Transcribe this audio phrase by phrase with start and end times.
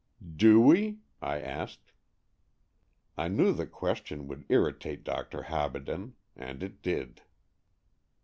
[0.35, 1.91] "Do we?" I asked.
[3.19, 5.43] I knew the question would irritate Dr.
[5.43, 7.21] Habaden, and it did.